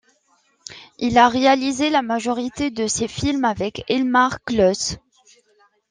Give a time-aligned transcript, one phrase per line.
[0.97, 4.97] Il a réalisé la majorité de ses films avec Elmar Klos.